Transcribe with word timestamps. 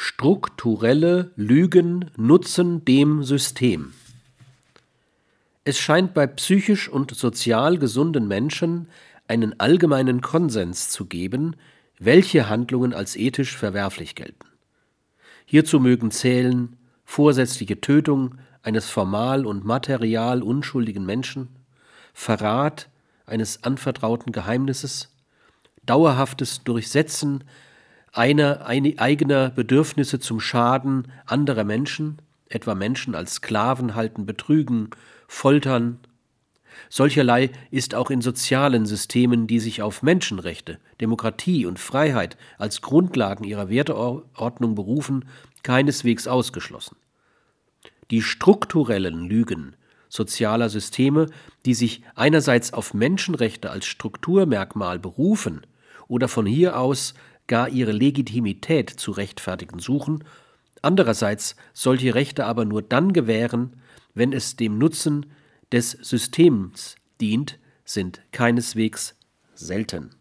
Strukturelle 0.00 1.32
Lügen 1.34 2.12
nutzen 2.16 2.84
dem 2.84 3.24
System. 3.24 3.94
Es 5.64 5.80
scheint 5.80 6.14
bei 6.14 6.28
psychisch 6.28 6.88
und 6.88 7.16
sozial 7.16 7.78
gesunden 7.78 8.28
Menschen 8.28 8.86
einen 9.26 9.58
allgemeinen 9.58 10.20
Konsens 10.20 10.88
zu 10.88 11.06
geben, 11.06 11.56
welche 11.98 12.48
Handlungen 12.48 12.94
als 12.94 13.16
ethisch 13.16 13.56
verwerflich 13.56 14.14
gelten. 14.14 14.46
Hierzu 15.46 15.80
mögen 15.80 16.12
zählen 16.12 16.76
vorsätzliche 17.04 17.80
Tötung 17.80 18.36
eines 18.62 18.88
formal 18.88 19.46
und 19.46 19.64
material 19.64 20.44
unschuldigen 20.44 21.06
Menschen, 21.06 21.48
Verrat 22.14 22.88
eines 23.26 23.64
anvertrauten 23.64 24.30
Geheimnisses, 24.30 25.12
dauerhaftes 25.84 26.62
Durchsetzen 26.62 27.42
einer 28.18 28.66
eigener 28.66 29.50
Bedürfnisse 29.50 30.18
zum 30.18 30.40
Schaden 30.40 31.06
anderer 31.24 31.62
Menschen, 31.62 32.18
etwa 32.48 32.74
Menschen 32.74 33.14
als 33.14 33.34
Sklaven 33.34 33.94
halten, 33.94 34.26
betrügen, 34.26 34.90
foltern. 35.28 36.00
Solcherlei 36.88 37.50
ist 37.70 37.94
auch 37.94 38.10
in 38.10 38.20
sozialen 38.20 38.86
Systemen, 38.86 39.46
die 39.46 39.60
sich 39.60 39.82
auf 39.82 40.02
Menschenrechte, 40.02 40.78
Demokratie 41.00 41.64
und 41.64 41.78
Freiheit 41.78 42.36
als 42.58 42.82
Grundlagen 42.82 43.44
ihrer 43.44 43.68
Werteordnung 43.68 44.74
berufen, 44.74 45.24
keineswegs 45.62 46.26
ausgeschlossen. 46.26 46.96
Die 48.10 48.22
strukturellen 48.22 49.28
Lügen 49.28 49.76
sozialer 50.08 50.70
Systeme, 50.70 51.26
die 51.66 51.74
sich 51.74 52.02
einerseits 52.16 52.72
auf 52.72 52.94
Menschenrechte 52.94 53.70
als 53.70 53.86
Strukturmerkmal 53.86 54.98
berufen 54.98 55.60
oder 56.08 56.26
von 56.26 56.46
hier 56.46 56.80
aus 56.80 57.14
gar 57.48 57.68
ihre 57.68 57.92
Legitimität 57.92 58.90
zu 58.90 59.10
rechtfertigen 59.10 59.80
suchen, 59.80 60.22
andererseits 60.80 61.56
solche 61.72 62.14
Rechte 62.14 62.46
aber 62.46 62.64
nur 62.64 62.82
dann 62.82 63.12
gewähren, 63.12 63.82
wenn 64.14 64.32
es 64.32 64.54
dem 64.54 64.78
Nutzen 64.78 65.26
des 65.72 65.90
Systems 65.90 66.94
dient, 67.20 67.58
sind 67.84 68.22
keineswegs 68.30 69.16
selten. 69.54 70.17